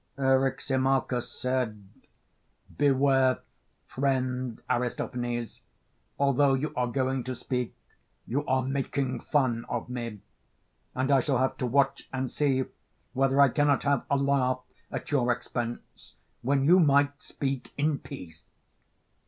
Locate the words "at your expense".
14.89-16.15